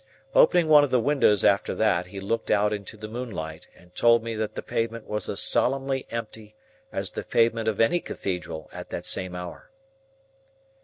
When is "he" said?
2.07-2.19